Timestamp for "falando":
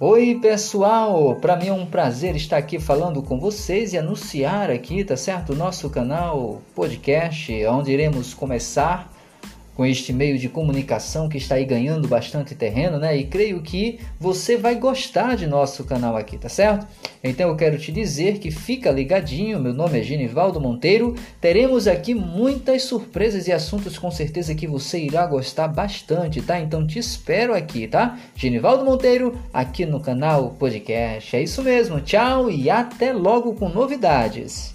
2.80-3.22